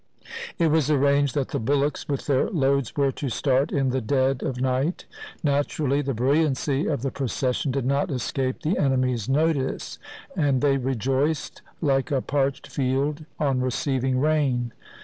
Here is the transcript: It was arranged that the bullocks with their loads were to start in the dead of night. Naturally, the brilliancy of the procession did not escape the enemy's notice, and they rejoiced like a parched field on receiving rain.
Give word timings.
It 0.57 0.71
was 0.71 0.89
arranged 0.89 1.35
that 1.35 1.49
the 1.49 1.59
bullocks 1.59 2.07
with 2.09 2.25
their 2.25 2.49
loads 2.49 2.95
were 2.97 3.11
to 3.11 3.29
start 3.29 3.71
in 3.71 3.89
the 3.89 4.01
dead 4.01 4.41
of 4.41 4.59
night. 4.59 5.05
Naturally, 5.43 6.01
the 6.01 6.15
brilliancy 6.15 6.87
of 6.87 7.03
the 7.03 7.11
procession 7.11 7.71
did 7.71 7.85
not 7.85 8.09
escape 8.09 8.63
the 8.63 8.79
enemy's 8.79 9.29
notice, 9.29 9.99
and 10.35 10.59
they 10.61 10.77
rejoiced 10.77 11.61
like 11.81 12.09
a 12.09 12.19
parched 12.19 12.65
field 12.65 13.25
on 13.39 13.61
receiving 13.61 14.19
rain. 14.19 14.73